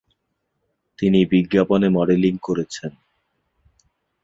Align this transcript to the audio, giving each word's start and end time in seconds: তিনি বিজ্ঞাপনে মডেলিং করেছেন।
তিনি 0.99 1.19
বিজ্ঞাপনে 1.25 1.87
মডেলিং 1.89 2.33
করেছেন। 2.41 2.91